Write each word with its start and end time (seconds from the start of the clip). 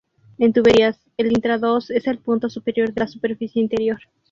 En 0.39 0.51
tuberías, 0.51 0.99
el 1.17 1.27
intradós 1.27 1.91
es 1.91 2.07
el 2.07 2.17
punto 2.17 2.49
superior 2.49 2.91
de 2.91 3.01
la 3.01 3.07
superficie 3.07 3.61
interior. 3.61 3.99